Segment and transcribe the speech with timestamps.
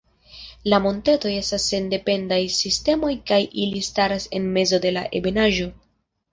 [0.73, 5.73] La montetoj estas sendependaj sistemoj kaj ili staras en mezo de la ebenaĵo.